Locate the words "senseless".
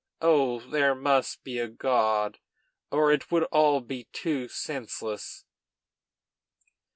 4.47-5.45